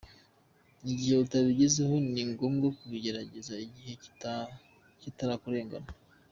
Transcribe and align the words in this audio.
Igihe 0.91 1.15
utabigezeho, 1.25 1.95
ni 2.11 2.23
ngombwa 2.29 2.67
kubigerageza 2.77 3.53
igihe 3.65 3.93
kitarakurengana. 5.03 5.89